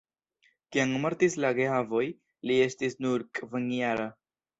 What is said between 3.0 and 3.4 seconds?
nur